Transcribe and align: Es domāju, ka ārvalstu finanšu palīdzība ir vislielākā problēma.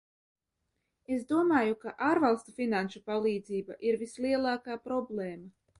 Es 1.17 1.27
domāju, 1.33 1.77
ka 1.83 1.93
ārvalstu 2.07 2.57
finanšu 2.63 3.05
palīdzība 3.11 3.79
ir 3.91 4.03
vislielākā 4.05 4.85
problēma. 4.91 5.51